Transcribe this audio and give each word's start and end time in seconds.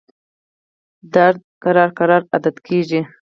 درد 1.13 1.39
ورو 1.63 1.85
ورو 1.97 2.17
عادت 2.31 2.55
کېږي. 2.67 3.01